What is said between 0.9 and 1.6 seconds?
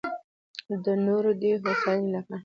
نورو دې